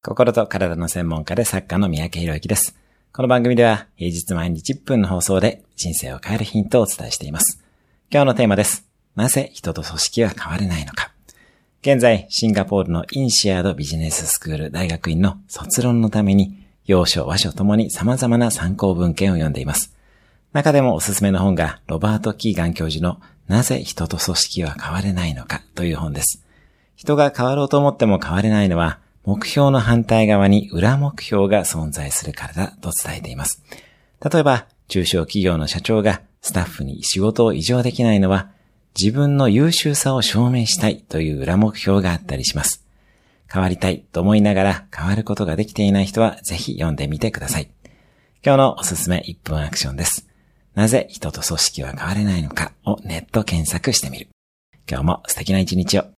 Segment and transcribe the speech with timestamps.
[0.00, 2.76] 心と体の専門家で作家の三宅博之です。
[3.12, 7.60] この番組では平日毎日1分の放送で人生を変えるヒントをお伝えしています。
[8.08, 8.86] 今日のテーマです。
[9.16, 11.10] なぜ人と組織は変われないのか。
[11.82, 19.96] 現在、シンガポールのインシアードビジネススクール大学院の卒論のために、洋書、和書ともに様々な参考文献を読んでいます。
[20.52, 26.44] 中でもおすすめの本が、ロバート・キーガン教授のなぜ人と組織は変われないのかという本です。
[26.94, 33.62] 人が変わろうと思っても変われないのは、目標の反対側に裏目標が存在するからだと伝えています。
[34.32, 38.50] 例えば、中小企業の社長がスタッフに仕事を異常できないのは、
[38.98, 42.84] 自分の優秀さを証明したいという裏目標があったりします。
[43.52, 47.70] 変わりたいと思いながら変わることができていない人はぜひ読んでみてください。
[48.44, 50.28] 今日のおすすめ1分アクションです。
[50.74, 54.28] なぜ人と組織は変われないのかをネット検索してみる。
[54.88, 56.17] 今日も素敵な一日を。